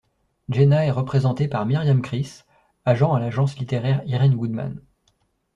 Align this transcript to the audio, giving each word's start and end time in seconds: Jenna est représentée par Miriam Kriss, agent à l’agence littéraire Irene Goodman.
Jenna 0.49 0.83
est 0.83 0.89
représentée 0.89 1.47
par 1.47 1.67
Miriam 1.67 2.01
Kriss, 2.01 2.47
agent 2.85 3.13
à 3.13 3.19
l’agence 3.19 3.59
littéraire 3.59 4.01
Irene 4.07 4.35
Goodman. 4.35 4.81